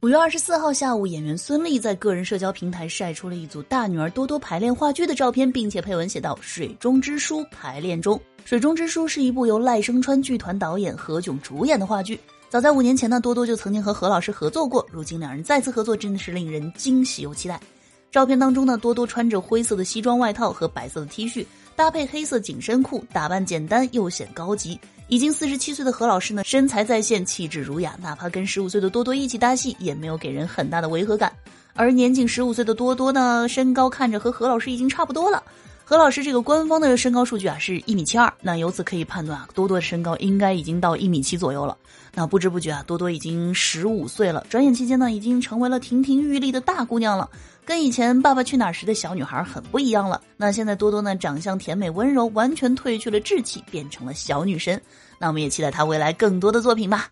[0.00, 8.16] 五月二十四号下午，演员孙俪在个人社交平台晒出了一组大女儿多多排练话剧的照片，并且配文写道：“水中之书排练中。”
[8.48, 12.20] 《水中之书》是一部由赖声川剧团导演何炅主演的话剧。
[12.48, 17.60] 早在五年前呢，多多就曾经和何老师合作过，如今两人再次合作，真的是令人惊喜又期待。
[18.12, 21.44] 照片当中呢，多多穿着灰色的西装外套和白色的 T 恤，
[21.78, 24.76] 搭配黑色紧身裤，打扮简单又显高级。
[25.06, 31.32] 已经四十七岁的何老师呢，身材在线，气质儒雅，哪怕跟十五岁的多多一起搭戏，也没有给人很大的违和感。
[31.74, 35.40] 而年仅十五岁的多多呢，身高看着和何老师已经差不多了。
[35.84, 41.78] 何老师这个官方的身高数据啊，是一米七二，那由此可以判断啊，多多的身高应该已经到一米七左右了。
[42.12, 47.30] 那不知不觉啊，多多已经十五岁了，转眼期间呢，已经成为了亭亭玉立的大姑娘了。
[47.68, 50.22] 跟以前《爸爸去哪儿》时的小女孩很不一样了。
[50.38, 54.80] 那现在多多呢，长相甜美温柔，完全褪去了稚气，变成了小女神。
[55.18, 57.10] 那我们也期待她未来更多的作品吧。